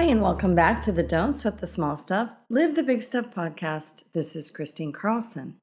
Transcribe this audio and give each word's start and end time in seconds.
Hi, 0.00 0.06
and 0.06 0.22
welcome 0.22 0.54
back 0.54 0.80
to 0.84 0.92
the 0.92 1.02
Don't 1.02 1.36
Sweat 1.36 1.58
the 1.58 1.66
Small 1.66 1.94
Stuff, 1.94 2.30
Live 2.48 2.74
the 2.74 2.82
Big 2.82 3.02
Stuff 3.02 3.34
podcast. 3.34 4.04
This 4.14 4.34
is 4.34 4.50
Kristine 4.50 4.94
Carlson. 4.94 5.58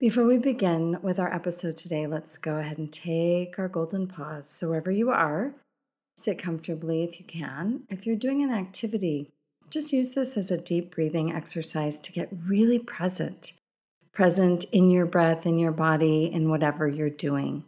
Before 0.00 0.26
we 0.26 0.38
begin 0.38 0.98
with 1.02 1.20
our 1.20 1.32
episode 1.32 1.76
today, 1.76 2.08
let's 2.08 2.36
go 2.36 2.56
ahead 2.56 2.78
and 2.78 2.92
take 2.92 3.60
our 3.60 3.68
golden 3.68 4.08
pause. 4.08 4.50
So, 4.50 4.70
wherever 4.70 4.90
you 4.90 5.10
are, 5.10 5.54
sit 6.16 6.36
comfortably 6.36 7.04
if 7.04 7.20
you 7.20 7.24
can. 7.24 7.84
If 7.88 8.06
you're 8.06 8.16
doing 8.16 8.42
an 8.42 8.50
activity, 8.50 9.30
just 9.70 9.92
use 9.92 10.10
this 10.10 10.36
as 10.36 10.50
a 10.50 10.60
deep 10.60 10.92
breathing 10.92 11.32
exercise 11.32 12.00
to 12.00 12.12
get 12.12 12.28
really 12.48 12.80
present. 12.80 13.52
Present 14.12 14.64
in 14.72 14.90
your 14.90 15.06
breath, 15.06 15.46
in 15.46 15.60
your 15.60 15.70
body, 15.70 16.24
in 16.24 16.50
whatever 16.50 16.88
you're 16.88 17.08
doing. 17.08 17.62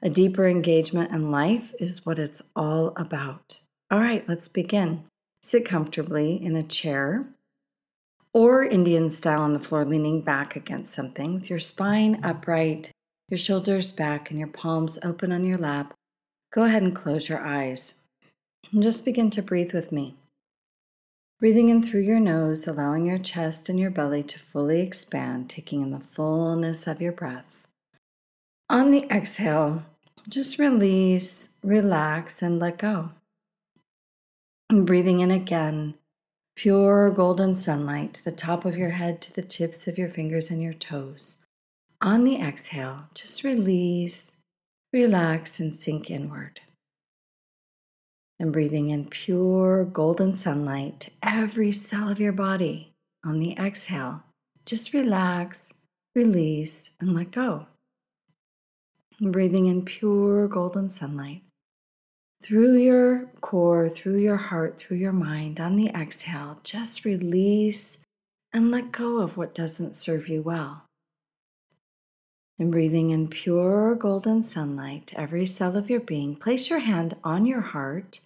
A 0.00 0.08
deeper 0.08 0.48
engagement 0.48 1.10
in 1.10 1.30
life 1.30 1.74
is 1.78 2.06
what 2.06 2.18
it's 2.18 2.40
all 2.56 2.94
about. 2.96 3.58
All 3.90 3.98
right, 3.98 4.26
let's 4.28 4.46
begin. 4.46 5.04
Sit 5.42 5.64
comfortably 5.64 6.40
in 6.40 6.54
a 6.54 6.62
chair 6.62 7.26
or 8.32 8.62
Indian 8.64 9.10
style 9.10 9.42
on 9.42 9.52
the 9.52 9.58
floor, 9.58 9.84
leaning 9.84 10.22
back 10.22 10.54
against 10.54 10.94
something 10.94 11.34
with 11.34 11.50
your 11.50 11.58
spine 11.58 12.20
upright, 12.22 12.92
your 13.28 13.38
shoulders 13.38 13.90
back, 13.90 14.30
and 14.30 14.38
your 14.38 14.48
palms 14.48 15.00
open 15.02 15.32
on 15.32 15.44
your 15.44 15.58
lap. 15.58 15.92
Go 16.52 16.62
ahead 16.62 16.84
and 16.84 16.94
close 16.94 17.28
your 17.28 17.44
eyes 17.44 18.02
and 18.70 18.82
just 18.82 19.04
begin 19.04 19.28
to 19.30 19.42
breathe 19.42 19.72
with 19.72 19.90
me. 19.90 20.14
Breathing 21.40 21.68
in 21.68 21.82
through 21.82 22.02
your 22.02 22.20
nose, 22.20 22.68
allowing 22.68 23.06
your 23.06 23.18
chest 23.18 23.68
and 23.68 23.80
your 23.80 23.90
belly 23.90 24.22
to 24.22 24.38
fully 24.38 24.82
expand, 24.82 25.50
taking 25.50 25.80
in 25.80 25.90
the 25.90 25.98
fullness 25.98 26.86
of 26.86 27.00
your 27.00 27.12
breath. 27.12 27.66
On 28.68 28.92
the 28.92 29.04
exhale, 29.10 29.84
just 30.28 30.58
release, 30.58 31.54
relax, 31.64 32.40
and 32.40 32.60
let 32.60 32.78
go. 32.78 33.10
And 34.70 34.86
breathing 34.86 35.18
in 35.18 35.32
again, 35.32 35.94
pure 36.54 37.10
golden 37.10 37.56
sunlight 37.56 38.14
to 38.14 38.24
the 38.24 38.30
top 38.30 38.64
of 38.64 38.78
your 38.78 38.90
head, 38.90 39.20
to 39.22 39.34
the 39.34 39.42
tips 39.42 39.88
of 39.88 39.98
your 39.98 40.08
fingers 40.08 40.48
and 40.48 40.62
your 40.62 40.74
toes. 40.74 41.44
On 42.00 42.22
the 42.22 42.40
exhale, 42.40 43.06
just 43.12 43.42
release, 43.42 44.36
relax, 44.92 45.58
and 45.58 45.74
sink 45.74 46.08
inward. 46.08 46.60
And 48.38 48.52
breathing 48.52 48.90
in 48.90 49.06
pure 49.06 49.84
golden 49.84 50.34
sunlight 50.34 51.00
to 51.00 51.10
every 51.20 51.72
cell 51.72 52.08
of 52.08 52.20
your 52.20 52.32
body. 52.32 52.92
On 53.24 53.40
the 53.40 53.58
exhale, 53.58 54.22
just 54.64 54.94
relax, 54.94 55.74
release, 56.14 56.92
and 57.00 57.12
let 57.12 57.32
go. 57.32 57.66
And 59.18 59.32
breathing 59.32 59.66
in 59.66 59.84
pure 59.84 60.46
golden 60.46 60.88
sunlight 60.88 61.42
through 62.42 62.76
your 62.76 63.26
core, 63.40 63.88
through 63.88 64.18
your 64.18 64.36
heart, 64.36 64.78
through 64.78 64.96
your 64.96 65.12
mind. 65.12 65.60
On 65.60 65.76
the 65.76 65.88
exhale, 65.88 66.60
just 66.64 67.04
release 67.04 67.98
and 68.52 68.70
let 68.70 68.92
go 68.92 69.20
of 69.20 69.36
what 69.36 69.54
doesn't 69.54 69.94
serve 69.94 70.28
you 70.28 70.42
well. 70.42 70.84
And 72.58 72.72
breathing 72.72 73.10
in 73.10 73.28
pure 73.28 73.94
golden 73.94 74.42
sunlight 74.42 75.12
every 75.16 75.46
cell 75.46 75.76
of 75.76 75.88
your 75.88 76.00
being, 76.00 76.36
place 76.36 76.68
your 76.68 76.80
hand 76.80 77.14
on 77.24 77.46
your 77.46 77.60
heart, 77.60 78.20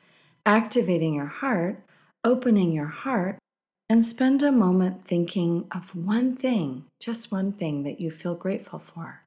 activating 0.46 1.14
your 1.14 1.26
heart, 1.26 1.82
opening 2.24 2.72
your 2.72 2.86
heart, 2.86 3.38
and 3.88 4.04
spend 4.04 4.42
a 4.42 4.50
moment 4.50 5.04
thinking 5.04 5.66
of 5.70 5.94
one 5.94 6.34
thing, 6.34 6.84
just 7.00 7.30
one 7.30 7.52
thing 7.52 7.82
that 7.82 8.00
you 8.00 8.10
feel 8.10 8.34
grateful 8.34 8.78
for. 8.78 9.23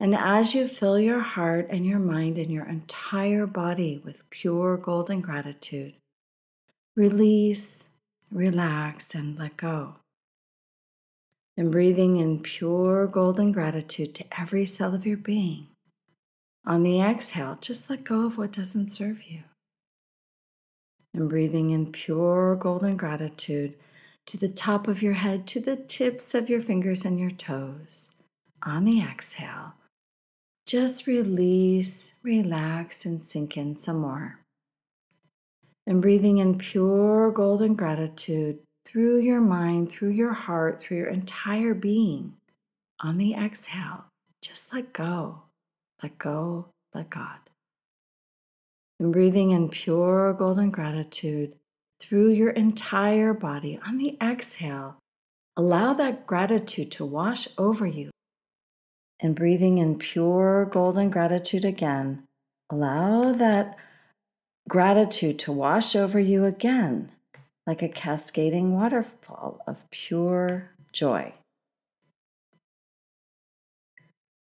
And 0.00 0.14
as 0.14 0.54
you 0.54 0.68
fill 0.68 0.98
your 0.98 1.20
heart 1.20 1.66
and 1.70 1.84
your 1.84 1.98
mind 1.98 2.38
and 2.38 2.50
your 2.52 2.66
entire 2.66 3.46
body 3.46 4.00
with 4.04 4.28
pure 4.30 4.76
golden 4.76 5.20
gratitude, 5.20 5.94
release, 6.96 7.88
relax, 8.30 9.14
and 9.14 9.36
let 9.38 9.56
go. 9.56 9.96
And 11.56 11.72
breathing 11.72 12.18
in 12.18 12.40
pure 12.40 13.08
golden 13.08 13.50
gratitude 13.50 14.14
to 14.14 14.40
every 14.40 14.64
cell 14.64 14.94
of 14.94 15.04
your 15.04 15.16
being. 15.16 15.66
On 16.64 16.84
the 16.84 17.00
exhale, 17.00 17.58
just 17.60 17.90
let 17.90 18.04
go 18.04 18.26
of 18.26 18.38
what 18.38 18.52
doesn't 18.52 18.88
serve 18.88 19.24
you. 19.24 19.40
And 21.12 21.28
breathing 21.28 21.70
in 21.70 21.90
pure 21.90 22.54
golden 22.54 22.96
gratitude 22.96 23.74
to 24.26 24.36
the 24.36 24.48
top 24.48 24.86
of 24.86 25.02
your 25.02 25.14
head, 25.14 25.46
to 25.48 25.60
the 25.60 25.74
tips 25.74 26.34
of 26.34 26.48
your 26.48 26.60
fingers 26.60 27.04
and 27.04 27.18
your 27.18 27.30
toes. 27.30 28.12
On 28.62 28.84
the 28.84 29.00
exhale, 29.00 29.72
just 30.68 31.06
release, 31.06 32.12
relax, 32.22 33.06
and 33.06 33.22
sink 33.22 33.56
in 33.56 33.72
some 33.72 33.96
more. 33.96 34.38
And 35.86 36.02
breathing 36.02 36.36
in 36.36 36.58
pure 36.58 37.30
golden 37.30 37.74
gratitude 37.74 38.58
through 38.84 39.20
your 39.20 39.40
mind, 39.40 39.90
through 39.90 40.10
your 40.10 40.34
heart, 40.34 40.78
through 40.78 40.98
your 40.98 41.06
entire 41.08 41.72
being. 41.72 42.34
On 43.00 43.16
the 43.16 43.32
exhale, 43.32 44.04
just 44.42 44.74
let 44.74 44.92
go, 44.92 45.44
let 46.02 46.18
go, 46.18 46.66
let 46.92 47.08
God. 47.08 47.38
And 49.00 49.10
breathing 49.10 49.52
in 49.52 49.70
pure 49.70 50.34
golden 50.34 50.70
gratitude 50.70 51.54
through 51.98 52.32
your 52.32 52.50
entire 52.50 53.32
body. 53.32 53.80
On 53.86 53.96
the 53.96 54.18
exhale, 54.20 54.98
allow 55.56 55.94
that 55.94 56.26
gratitude 56.26 56.90
to 56.92 57.06
wash 57.06 57.48
over 57.56 57.86
you 57.86 58.10
and 59.20 59.34
breathing 59.34 59.78
in 59.78 59.98
pure 59.98 60.66
golden 60.66 61.10
gratitude 61.10 61.64
again, 61.64 62.22
allow 62.70 63.32
that 63.32 63.76
gratitude 64.68 65.38
to 65.40 65.52
wash 65.52 65.96
over 65.96 66.20
you 66.20 66.44
again 66.44 67.10
like 67.68 67.82
a 67.82 67.88
cascading 67.88 68.74
waterfall 68.74 69.60
of 69.66 69.76
pure 69.90 70.70
joy. 70.90 71.34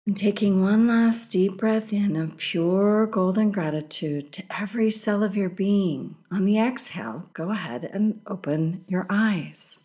And 0.08 0.16
taking 0.16 0.62
one 0.62 0.88
last 0.88 1.30
deep 1.32 1.58
breath 1.58 1.92
in 1.92 2.16
of 2.16 2.38
pure 2.38 3.06
golden 3.06 3.52
gratitude 3.52 4.32
to 4.32 4.44
every 4.50 4.90
cell 4.90 5.24
of 5.24 5.36
your 5.36 5.50
being. 5.50 6.16
On 6.32 6.46
the 6.46 6.58
exhale, 6.58 7.30
go 7.34 7.52
ahead 7.52 7.84
and 7.84 8.22
open 8.26 8.86
your 8.88 9.06
eyes. 9.10 9.78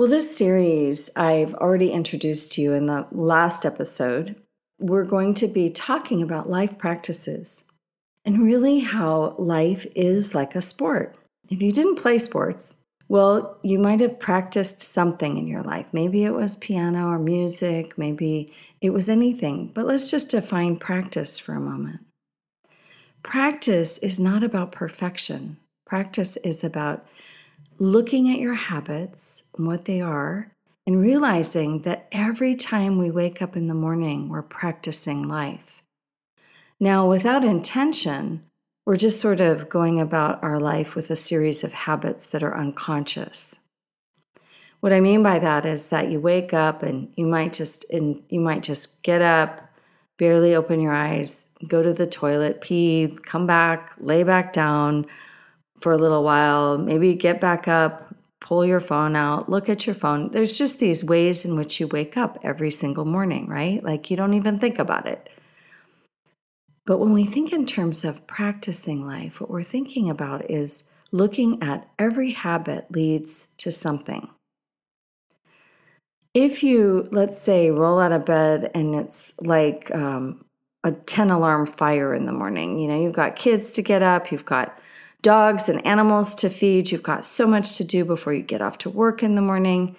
Well, 0.00 0.08
this 0.08 0.34
series 0.34 1.10
I've 1.14 1.52
already 1.56 1.92
introduced 1.92 2.52
to 2.52 2.62
you 2.62 2.72
in 2.72 2.86
the 2.86 3.06
last 3.12 3.66
episode. 3.66 4.34
We're 4.78 5.04
going 5.04 5.34
to 5.34 5.46
be 5.46 5.68
talking 5.68 6.22
about 6.22 6.48
life 6.48 6.78
practices 6.78 7.70
and 8.24 8.42
really 8.42 8.78
how 8.78 9.34
life 9.38 9.86
is 9.94 10.34
like 10.34 10.54
a 10.54 10.62
sport. 10.62 11.16
If 11.50 11.60
you 11.60 11.70
didn't 11.70 12.00
play 12.00 12.16
sports, 12.16 12.76
well, 13.10 13.58
you 13.62 13.78
might 13.78 14.00
have 14.00 14.18
practiced 14.18 14.80
something 14.80 15.36
in 15.36 15.46
your 15.46 15.62
life. 15.62 15.88
Maybe 15.92 16.24
it 16.24 16.32
was 16.32 16.56
piano 16.56 17.08
or 17.08 17.18
music, 17.18 17.98
maybe 17.98 18.54
it 18.80 18.94
was 18.94 19.10
anything. 19.10 19.70
But 19.74 19.84
let's 19.84 20.10
just 20.10 20.30
define 20.30 20.78
practice 20.78 21.38
for 21.38 21.52
a 21.52 21.60
moment. 21.60 22.00
Practice 23.22 23.98
is 23.98 24.18
not 24.18 24.42
about 24.42 24.72
perfection, 24.72 25.58
practice 25.84 26.38
is 26.38 26.64
about 26.64 27.06
looking 27.80 28.30
at 28.30 28.38
your 28.38 28.54
habits 28.54 29.44
and 29.56 29.66
what 29.66 29.86
they 29.86 30.02
are, 30.02 30.52
and 30.86 31.00
realizing 31.00 31.80
that 31.82 32.06
every 32.12 32.54
time 32.54 32.98
we 32.98 33.10
wake 33.10 33.40
up 33.40 33.56
in 33.56 33.68
the 33.68 33.74
morning, 33.74 34.28
we're 34.28 34.42
practicing 34.42 35.26
life. 35.26 35.82
Now, 36.78 37.08
without 37.08 37.44
intention, 37.44 38.44
we're 38.84 38.96
just 38.96 39.20
sort 39.20 39.40
of 39.40 39.68
going 39.68 39.98
about 39.98 40.42
our 40.42 40.60
life 40.60 40.94
with 40.94 41.10
a 41.10 41.16
series 41.16 41.64
of 41.64 41.72
habits 41.72 42.28
that 42.28 42.42
are 42.42 42.56
unconscious. 42.56 43.58
What 44.80 44.92
I 44.92 45.00
mean 45.00 45.22
by 45.22 45.38
that 45.38 45.64
is 45.64 45.88
that 45.88 46.10
you 46.10 46.20
wake 46.20 46.52
up 46.52 46.82
and 46.82 47.12
you 47.16 47.26
might 47.26 47.52
just 47.52 47.84
and 47.90 48.22
you 48.28 48.40
might 48.40 48.62
just 48.62 49.02
get 49.02 49.22
up, 49.22 49.70
barely 50.18 50.54
open 50.54 50.80
your 50.80 50.94
eyes, 50.94 51.48
go 51.66 51.82
to 51.82 51.92
the 51.92 52.06
toilet, 52.06 52.60
pee, 52.60 53.16
come 53.22 53.46
back, 53.46 53.94
lay 53.98 54.22
back 54.22 54.52
down, 54.52 55.06
for 55.80 55.92
a 55.92 55.98
little 55.98 56.22
while, 56.22 56.78
maybe 56.78 57.14
get 57.14 57.40
back 57.40 57.66
up, 57.68 58.14
pull 58.40 58.64
your 58.64 58.80
phone 58.80 59.16
out, 59.16 59.48
look 59.48 59.68
at 59.68 59.86
your 59.86 59.94
phone. 59.94 60.30
There's 60.32 60.56
just 60.56 60.78
these 60.78 61.04
ways 61.04 61.44
in 61.44 61.56
which 61.56 61.80
you 61.80 61.86
wake 61.86 62.16
up 62.16 62.38
every 62.42 62.70
single 62.70 63.04
morning, 63.04 63.46
right? 63.46 63.82
Like 63.82 64.10
you 64.10 64.16
don't 64.16 64.34
even 64.34 64.58
think 64.58 64.78
about 64.78 65.06
it. 65.06 65.28
But 66.86 66.98
when 66.98 67.12
we 67.12 67.24
think 67.24 67.52
in 67.52 67.66
terms 67.66 68.04
of 68.04 68.26
practicing 68.26 69.06
life, 69.06 69.40
what 69.40 69.50
we're 69.50 69.62
thinking 69.62 70.10
about 70.10 70.50
is 70.50 70.84
looking 71.12 71.62
at 71.62 71.88
every 71.98 72.32
habit 72.32 72.90
leads 72.90 73.48
to 73.58 73.70
something. 73.70 74.28
If 76.32 76.62
you, 76.62 77.08
let's 77.10 77.40
say, 77.40 77.70
roll 77.70 78.00
out 78.00 78.12
of 78.12 78.24
bed 78.24 78.70
and 78.74 78.94
it's 78.94 79.38
like 79.40 79.90
um, 79.92 80.44
a 80.84 80.92
10 80.92 81.30
alarm 81.30 81.66
fire 81.66 82.14
in 82.14 82.26
the 82.26 82.32
morning, 82.32 82.78
you 82.78 82.88
know, 82.88 83.00
you've 83.00 83.12
got 83.12 83.36
kids 83.36 83.72
to 83.72 83.82
get 83.82 84.02
up, 84.02 84.30
you've 84.30 84.44
got 84.44 84.78
dogs 85.22 85.68
and 85.68 85.84
animals 85.86 86.34
to 86.36 86.50
feed, 86.50 86.90
you've 86.90 87.02
got 87.02 87.24
so 87.24 87.46
much 87.46 87.76
to 87.76 87.84
do 87.84 88.04
before 88.04 88.32
you 88.32 88.42
get 88.42 88.62
off 88.62 88.78
to 88.78 88.90
work 88.90 89.22
in 89.22 89.34
the 89.34 89.42
morning. 89.42 89.96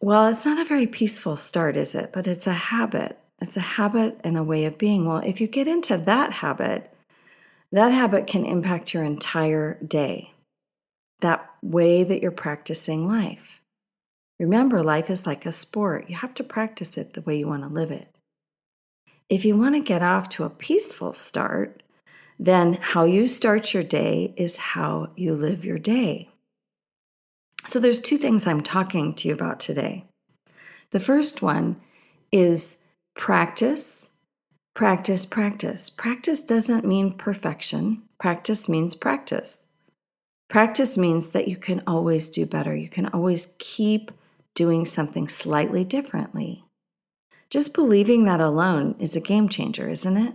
Well, 0.00 0.28
it's 0.28 0.46
not 0.46 0.58
a 0.58 0.68
very 0.68 0.86
peaceful 0.86 1.36
start, 1.36 1.76
is 1.76 1.94
it? 1.94 2.12
But 2.12 2.26
it's 2.26 2.46
a 2.46 2.52
habit. 2.52 3.18
It's 3.40 3.56
a 3.56 3.60
habit 3.60 4.20
and 4.22 4.36
a 4.36 4.44
way 4.44 4.64
of 4.64 4.78
being. 4.78 5.06
Well, 5.06 5.18
if 5.18 5.40
you 5.40 5.46
get 5.46 5.68
into 5.68 5.96
that 5.96 6.32
habit, 6.34 6.92
that 7.72 7.92
habit 7.92 8.26
can 8.26 8.44
impact 8.44 8.92
your 8.92 9.04
entire 9.04 9.78
day, 9.82 10.32
that 11.20 11.48
way 11.62 12.04
that 12.04 12.20
you're 12.20 12.30
practicing 12.30 13.06
life. 13.06 13.60
Remember, 14.38 14.82
life 14.82 15.10
is 15.10 15.26
like 15.26 15.46
a 15.46 15.52
sport. 15.52 16.08
You 16.08 16.16
have 16.16 16.34
to 16.34 16.44
practice 16.44 16.96
it 16.96 17.12
the 17.12 17.20
way 17.20 17.38
you 17.38 17.46
want 17.46 17.62
to 17.62 17.68
live 17.68 17.90
it. 17.90 18.08
If 19.28 19.44
you 19.44 19.56
want 19.56 19.74
to 19.76 19.82
get 19.82 20.02
off 20.02 20.28
to 20.30 20.44
a 20.44 20.50
peaceful 20.50 21.12
start, 21.12 21.82
then 22.42 22.78
how 22.80 23.04
you 23.04 23.28
start 23.28 23.74
your 23.74 23.82
day 23.82 24.32
is 24.34 24.56
how 24.56 25.10
you 25.14 25.34
live 25.34 25.62
your 25.62 25.78
day. 25.78 26.30
So 27.66 27.78
there's 27.78 28.00
two 28.00 28.16
things 28.16 28.46
I'm 28.46 28.62
talking 28.62 29.12
to 29.16 29.28
you 29.28 29.34
about 29.34 29.60
today. 29.60 30.06
The 30.90 31.00
first 31.00 31.42
one 31.42 31.76
is 32.32 32.82
practice, 33.14 34.16
practice, 34.74 35.26
practice. 35.26 35.90
Practice 35.90 36.42
doesn't 36.42 36.86
mean 36.86 37.12
perfection, 37.12 38.04
practice 38.18 38.70
means 38.70 38.94
practice. 38.94 39.76
Practice 40.48 40.96
means 40.96 41.32
that 41.32 41.46
you 41.46 41.58
can 41.58 41.82
always 41.86 42.30
do 42.30 42.46
better. 42.46 42.74
You 42.74 42.88
can 42.88 43.06
always 43.08 43.54
keep 43.58 44.10
doing 44.54 44.86
something 44.86 45.28
slightly 45.28 45.84
differently. 45.84 46.64
Just 47.50 47.74
believing 47.74 48.24
that 48.24 48.40
alone 48.40 48.96
is 48.98 49.14
a 49.14 49.20
game 49.20 49.50
changer, 49.50 49.90
isn't 49.90 50.16
it? 50.16 50.34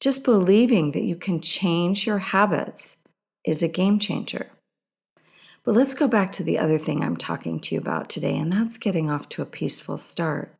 Just 0.00 0.22
believing 0.22 0.92
that 0.92 1.02
you 1.02 1.16
can 1.16 1.40
change 1.40 2.06
your 2.06 2.18
habits 2.18 2.98
is 3.44 3.62
a 3.62 3.68
game 3.68 3.98
changer. 3.98 4.46
But 5.64 5.74
let's 5.74 5.94
go 5.94 6.06
back 6.06 6.30
to 6.32 6.44
the 6.44 6.56
other 6.56 6.78
thing 6.78 7.02
I'm 7.02 7.16
talking 7.16 7.58
to 7.58 7.74
you 7.74 7.80
about 7.80 8.08
today, 8.08 8.36
and 8.36 8.52
that's 8.52 8.78
getting 8.78 9.10
off 9.10 9.28
to 9.30 9.42
a 9.42 9.46
peaceful 9.46 9.98
start. 9.98 10.54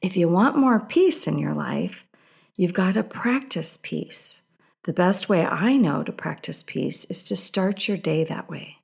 If 0.00 0.16
you 0.16 0.28
want 0.28 0.56
more 0.56 0.78
peace 0.78 1.26
in 1.26 1.38
your 1.38 1.54
life, 1.54 2.06
you've 2.54 2.72
got 2.72 2.94
to 2.94 3.02
practice 3.02 3.80
peace. 3.82 4.42
The 4.84 4.92
best 4.92 5.28
way 5.28 5.44
I 5.44 5.76
know 5.76 6.04
to 6.04 6.12
practice 6.12 6.62
peace 6.62 7.04
is 7.06 7.24
to 7.24 7.36
start 7.36 7.88
your 7.88 7.96
day 7.96 8.22
that 8.22 8.48
way. 8.48 8.78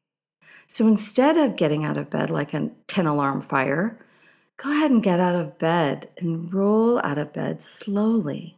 So 0.66 0.88
instead 0.88 1.36
of 1.36 1.56
getting 1.56 1.84
out 1.84 1.96
of 1.96 2.10
bed 2.10 2.30
like 2.30 2.52
a 2.52 2.70
10 2.88 3.06
alarm 3.06 3.42
fire, 3.42 3.98
go 4.56 4.72
ahead 4.72 4.90
and 4.90 5.02
get 5.02 5.20
out 5.20 5.36
of 5.36 5.58
bed 5.58 6.08
and 6.18 6.52
roll 6.52 6.98
out 7.04 7.18
of 7.18 7.32
bed 7.32 7.62
slowly. 7.62 8.56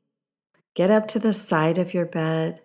Get 0.75 0.91
up 0.91 1.07
to 1.09 1.19
the 1.19 1.35
side 1.35 1.79
of 1.79 1.93
your 1.93 2.07
bed 2.07 2.61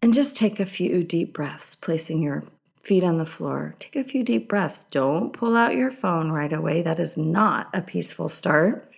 and 0.00 0.14
just 0.14 0.36
take 0.36 0.58
a 0.58 0.66
few 0.66 1.04
deep 1.04 1.34
breaths, 1.34 1.74
placing 1.74 2.22
your 2.22 2.44
feet 2.82 3.04
on 3.04 3.18
the 3.18 3.26
floor. 3.26 3.74
Take 3.78 3.96
a 3.96 4.04
few 4.04 4.24
deep 4.24 4.48
breaths. 4.48 4.84
Don't 4.84 5.32
pull 5.32 5.56
out 5.56 5.76
your 5.76 5.90
phone 5.90 6.30
right 6.30 6.52
away. 6.52 6.80
That 6.80 6.98
is 6.98 7.16
not 7.16 7.68
a 7.74 7.82
peaceful 7.82 8.28
start. 8.28 8.90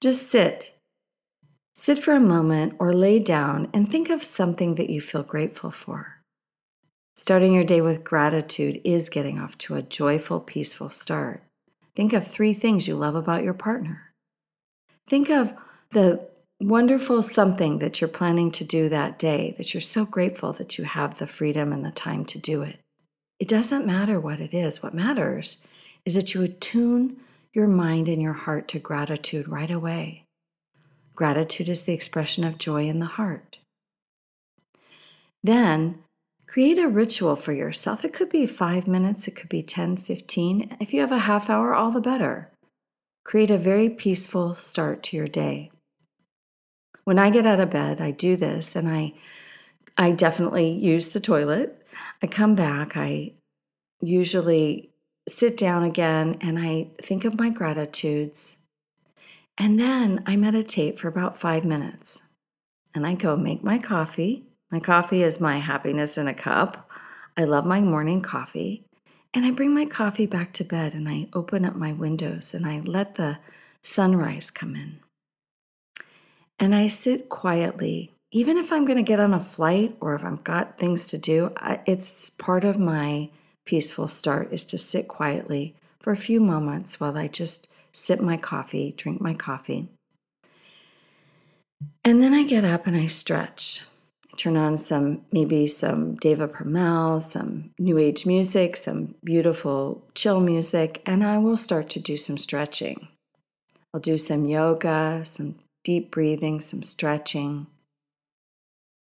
Just 0.00 0.28
sit. 0.28 0.74
Sit 1.74 1.98
for 1.98 2.12
a 2.14 2.20
moment 2.20 2.74
or 2.78 2.92
lay 2.92 3.18
down 3.18 3.68
and 3.72 3.88
think 3.88 4.10
of 4.10 4.24
something 4.24 4.74
that 4.74 4.90
you 4.90 5.00
feel 5.00 5.22
grateful 5.22 5.70
for. 5.70 6.20
Starting 7.16 7.54
your 7.54 7.64
day 7.64 7.80
with 7.80 8.02
gratitude 8.02 8.80
is 8.84 9.08
getting 9.08 9.38
off 9.38 9.56
to 9.58 9.76
a 9.76 9.82
joyful, 9.82 10.40
peaceful 10.40 10.90
start. 10.90 11.44
Think 11.94 12.12
of 12.12 12.26
three 12.26 12.52
things 12.52 12.88
you 12.88 12.96
love 12.96 13.14
about 13.14 13.44
your 13.44 13.54
partner. 13.54 14.12
Think 15.06 15.30
of 15.30 15.54
the 15.90 16.28
wonderful 16.62 17.22
something 17.22 17.78
that 17.78 18.00
you're 18.00 18.08
planning 18.08 18.50
to 18.52 18.64
do 18.64 18.88
that 18.88 19.18
day 19.18 19.54
that 19.58 19.74
you're 19.74 19.80
so 19.80 20.04
grateful 20.04 20.52
that 20.52 20.78
you 20.78 20.84
have 20.84 21.18
the 21.18 21.26
freedom 21.26 21.72
and 21.72 21.84
the 21.84 21.90
time 21.90 22.24
to 22.24 22.38
do 22.38 22.62
it. 22.62 22.78
It 23.40 23.48
doesn't 23.48 23.86
matter 23.86 24.20
what 24.20 24.40
it 24.40 24.54
is. 24.54 24.82
What 24.82 24.94
matters 24.94 25.64
is 26.04 26.14
that 26.14 26.34
you 26.34 26.42
attune 26.42 27.16
your 27.52 27.66
mind 27.66 28.08
and 28.08 28.22
your 28.22 28.32
heart 28.32 28.68
to 28.68 28.78
gratitude 28.78 29.48
right 29.48 29.70
away. 29.70 30.24
Gratitude 31.16 31.68
is 31.68 31.82
the 31.82 31.92
expression 31.92 32.44
of 32.44 32.58
joy 32.58 32.86
in 32.86 33.00
the 33.00 33.06
heart. 33.06 33.58
Then 35.42 35.98
create 36.46 36.78
a 36.78 36.86
ritual 36.86 37.34
for 37.34 37.52
yourself. 37.52 38.04
It 38.04 38.12
could 38.12 38.30
be 38.30 38.46
five 38.46 38.86
minutes, 38.86 39.26
it 39.26 39.34
could 39.34 39.48
be 39.48 39.62
10, 39.62 39.96
15. 39.96 40.76
If 40.80 40.94
you 40.94 41.00
have 41.00 41.12
a 41.12 41.18
half 41.18 41.50
hour, 41.50 41.74
all 41.74 41.90
the 41.90 42.00
better. 42.00 42.50
Create 43.24 43.50
a 43.50 43.58
very 43.58 43.90
peaceful 43.90 44.54
start 44.54 45.02
to 45.04 45.16
your 45.16 45.28
day 45.28 45.71
when 47.04 47.18
I 47.18 47.30
get 47.30 47.46
out 47.46 47.60
of 47.60 47.70
bed, 47.70 48.00
I 48.00 48.10
do 48.10 48.36
this 48.36 48.76
and 48.76 48.88
I 48.88 49.14
I 49.96 50.12
definitely 50.12 50.70
use 50.70 51.10
the 51.10 51.20
toilet. 51.20 51.86
I 52.22 52.26
come 52.26 52.54
back, 52.54 52.96
I 52.96 53.34
usually 54.00 54.90
sit 55.28 55.56
down 55.56 55.84
again 55.84 56.38
and 56.40 56.58
I 56.58 56.88
think 57.02 57.24
of 57.24 57.38
my 57.38 57.50
gratitudes. 57.50 58.58
And 59.58 59.78
then 59.78 60.22
I 60.26 60.36
meditate 60.36 60.98
for 60.98 61.08
about 61.08 61.38
5 61.38 61.64
minutes. 61.64 62.22
And 62.94 63.06
I 63.06 63.14
go 63.14 63.36
make 63.36 63.62
my 63.62 63.78
coffee. 63.78 64.46
My 64.70 64.80
coffee 64.80 65.22
is 65.22 65.40
my 65.40 65.58
happiness 65.58 66.16
in 66.16 66.26
a 66.26 66.34
cup. 66.34 66.88
I 67.36 67.44
love 67.44 67.66
my 67.66 67.80
morning 67.80 68.22
coffee. 68.22 68.84
And 69.34 69.44
I 69.44 69.50
bring 69.50 69.74
my 69.74 69.84
coffee 69.84 70.26
back 70.26 70.52
to 70.54 70.64
bed 70.64 70.94
and 70.94 71.08
I 71.08 71.28
open 71.34 71.64
up 71.64 71.76
my 71.76 71.92
windows 71.92 72.54
and 72.54 72.66
I 72.66 72.80
let 72.80 73.16
the 73.16 73.38
sunrise 73.82 74.50
come 74.50 74.74
in 74.74 75.01
and 76.62 76.76
I 76.76 76.86
sit 76.86 77.28
quietly. 77.28 78.12
Even 78.30 78.56
if 78.56 78.72
I'm 78.72 78.84
going 78.84 78.96
to 78.96 79.02
get 79.02 79.18
on 79.18 79.34
a 79.34 79.40
flight 79.40 79.96
or 80.00 80.14
if 80.14 80.24
I've 80.24 80.44
got 80.44 80.78
things 80.78 81.08
to 81.08 81.18
do, 81.18 81.50
I, 81.56 81.80
it's 81.86 82.30
part 82.30 82.62
of 82.62 82.78
my 82.78 83.30
peaceful 83.64 84.06
start 84.06 84.52
is 84.52 84.64
to 84.66 84.78
sit 84.78 85.08
quietly 85.08 85.74
for 85.98 86.12
a 86.12 86.16
few 86.16 86.40
moments 86.40 87.00
while 87.00 87.18
I 87.18 87.26
just 87.26 87.66
sip 87.90 88.20
my 88.20 88.36
coffee, 88.36 88.94
drink 88.96 89.20
my 89.20 89.34
coffee. 89.34 89.88
And 92.04 92.22
then 92.22 92.32
I 92.32 92.44
get 92.44 92.64
up 92.64 92.86
and 92.86 92.96
I 92.96 93.06
stretch. 93.06 93.82
I 94.32 94.36
turn 94.36 94.56
on 94.56 94.76
some, 94.76 95.22
maybe 95.32 95.66
some 95.66 96.14
Deva 96.14 96.46
Premal, 96.46 97.20
some 97.20 97.72
new 97.76 97.98
age 97.98 98.24
music, 98.24 98.76
some 98.76 99.16
beautiful 99.24 100.04
chill 100.14 100.38
music, 100.38 101.02
and 101.06 101.24
I 101.24 101.38
will 101.38 101.56
start 101.56 101.88
to 101.90 102.00
do 102.00 102.16
some 102.16 102.38
stretching. 102.38 103.08
I'll 103.92 104.00
do 104.00 104.16
some 104.16 104.46
yoga, 104.46 105.22
some 105.24 105.56
deep 105.84 106.10
breathing, 106.10 106.60
some 106.60 106.82
stretching. 106.82 107.66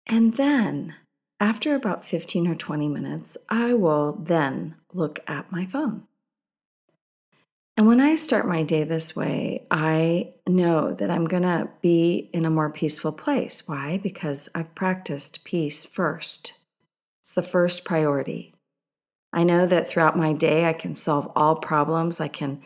And 0.07 0.35
then, 0.35 0.95
after 1.41 1.75
about 1.75 2.05
15 2.05 2.47
or 2.47 2.55
20 2.55 2.89
minutes, 2.89 3.37
I 3.49 3.75
will 3.75 4.13
then 4.13 4.77
look 4.93 5.21
at 5.27 5.53
my 5.53 5.67
phone. 5.67 6.05
And 7.77 7.87
when 7.87 8.01
I 8.01 8.15
start 8.15 8.49
my 8.49 8.63
day 8.63 8.85
this 8.85 9.15
way, 9.15 9.67
I 9.71 10.33
know 10.47 10.95
that 10.95 11.11
I'm 11.11 11.27
going 11.27 11.43
to 11.43 11.69
be 11.83 12.31
in 12.33 12.47
a 12.47 12.51
more 12.51 12.73
peaceful 12.73 13.13
place. 13.13 13.69
Why? 13.69 13.99
Because 14.03 14.49
I've 14.55 14.75
practiced 14.75 15.45
peace 15.45 15.85
first. 15.85 16.55
It's 17.21 17.33
the 17.33 17.43
first 17.43 17.85
priority. 17.85 18.55
I 19.31 19.43
know 19.43 19.67
that 19.67 19.87
throughout 19.87 20.17
my 20.17 20.33
day, 20.33 20.67
I 20.67 20.73
can 20.73 20.95
solve 20.95 21.31
all 21.37 21.57
problems. 21.57 22.19
I 22.19 22.29
can 22.29 22.63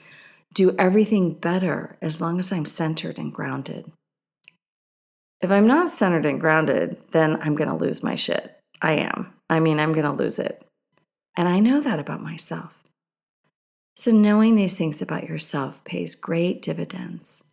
do 0.52 0.74
everything 0.78 1.34
better 1.34 1.96
as 2.02 2.20
long 2.20 2.38
as 2.38 2.52
I'm 2.52 2.64
centered 2.64 3.18
and 3.18 3.32
grounded. 3.32 3.90
If 5.40 5.50
I'm 5.50 5.66
not 5.66 5.90
centered 5.90 6.26
and 6.26 6.40
grounded, 6.40 6.98
then 7.12 7.40
I'm 7.40 7.54
going 7.54 7.70
to 7.70 7.76
lose 7.76 8.02
my 8.02 8.14
shit. 8.14 8.56
I 8.82 8.92
am. 8.92 9.32
I 9.48 9.60
mean, 9.60 9.80
I'm 9.80 9.92
going 9.92 10.04
to 10.04 10.22
lose 10.22 10.38
it. 10.38 10.64
And 11.36 11.48
I 11.48 11.60
know 11.60 11.80
that 11.80 11.98
about 11.98 12.22
myself. 12.22 12.72
So, 13.96 14.10
knowing 14.10 14.54
these 14.54 14.76
things 14.76 15.02
about 15.02 15.28
yourself 15.28 15.84
pays 15.84 16.14
great 16.14 16.62
dividends. 16.62 17.44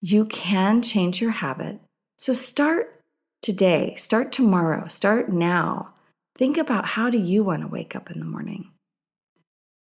You 0.00 0.24
can 0.24 0.82
change 0.82 1.20
your 1.20 1.32
habit. 1.32 1.80
So, 2.16 2.32
start 2.32 3.00
today, 3.42 3.94
start 3.96 4.30
tomorrow, 4.30 4.86
start 4.88 5.30
now. 5.30 5.94
Think 6.36 6.56
about 6.56 6.84
how 6.84 7.10
do 7.10 7.18
you 7.18 7.42
want 7.42 7.62
to 7.62 7.68
wake 7.68 7.96
up 7.96 8.10
in 8.10 8.20
the 8.20 8.24
morning? 8.24 8.70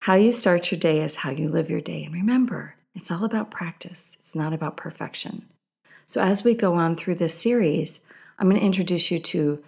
How 0.00 0.14
you 0.14 0.32
start 0.32 0.70
your 0.70 0.78
day 0.78 1.02
is 1.02 1.16
how 1.16 1.30
you 1.30 1.48
live 1.48 1.68
your 1.68 1.80
day. 1.80 2.04
And 2.04 2.14
remember, 2.14 2.76
it's 2.94 3.10
all 3.10 3.24
about 3.24 3.50
practice, 3.50 4.16
it's 4.20 4.34
not 4.34 4.52
about 4.52 4.76
perfection. 4.76 5.46
So, 6.06 6.20
as 6.20 6.44
we 6.44 6.54
go 6.54 6.74
on 6.74 6.94
through 6.94 7.16
this 7.16 7.34
series, 7.34 8.00
I'm 8.38 8.48
going 8.48 8.60
to 8.60 8.66
introduce 8.66 9.10
you 9.10 9.18
to 9.18 9.62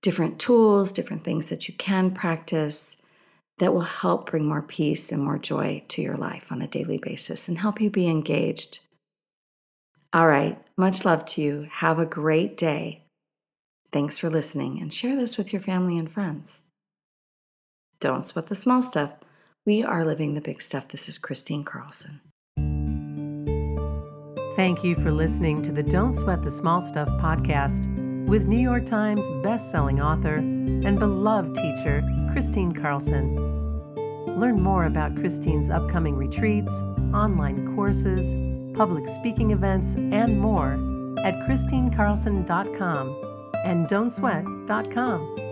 different 0.00 0.38
tools, 0.38 0.92
different 0.92 1.22
things 1.22 1.48
that 1.48 1.68
you 1.68 1.74
can 1.74 2.10
practice 2.10 2.96
that 3.58 3.72
will 3.72 3.82
help 3.82 4.30
bring 4.30 4.46
more 4.46 4.62
peace 4.62 5.12
and 5.12 5.22
more 5.22 5.38
joy 5.38 5.82
to 5.88 6.02
your 6.02 6.16
life 6.16 6.50
on 6.50 6.62
a 6.62 6.66
daily 6.66 6.98
basis 6.98 7.48
and 7.48 7.58
help 7.58 7.80
you 7.80 7.90
be 7.90 8.08
engaged. 8.08 8.80
All 10.12 10.26
right, 10.26 10.58
much 10.76 11.04
love 11.04 11.24
to 11.26 11.42
you. 11.42 11.68
Have 11.70 11.98
a 11.98 12.06
great 12.06 12.56
day. 12.56 13.02
Thanks 13.92 14.18
for 14.18 14.28
listening 14.30 14.80
and 14.80 14.92
share 14.92 15.14
this 15.14 15.36
with 15.36 15.52
your 15.52 15.60
family 15.60 15.98
and 15.98 16.10
friends. 16.10 16.64
Don't 18.00 18.22
Sweat 18.22 18.46
the 18.46 18.54
Small 18.54 18.82
Stuff. 18.82 19.12
We 19.64 19.84
are 19.84 20.04
living 20.04 20.34
the 20.34 20.40
big 20.40 20.60
stuff. 20.60 20.88
This 20.88 21.08
is 21.08 21.20
Kristine 21.20 21.64
Carlson. 21.64 22.20
Thank 24.56 24.82
you 24.82 24.96
for 24.96 25.12
listening 25.12 25.62
to 25.62 25.70
the 25.70 25.84
Don't 25.84 26.12
Sweat 26.12 26.42
the 26.42 26.50
Small 26.50 26.80
Stuff 26.80 27.06
podcast 27.20 27.86
with 28.26 28.46
New 28.46 28.58
York 28.58 28.84
Times 28.84 29.24
best-selling 29.44 30.00
author 30.00 30.34
and 30.34 30.98
beloved 30.98 31.54
teacher 31.54 32.02
Kristine 32.32 32.74
Carlson. 32.74 33.36
Learn 34.36 34.60
more 34.60 34.86
about 34.86 35.14
Kristine's 35.14 35.70
upcoming 35.70 36.16
retreats, 36.16 36.82
online 37.14 37.76
courses, 37.76 38.34
public 38.76 39.06
speaking 39.06 39.52
events, 39.52 39.94
and 39.94 40.40
more 40.40 40.72
at 41.24 41.34
kristinecarlson.com 41.48 43.54
and 43.64 43.86
don'tsweat.com. 43.86 45.51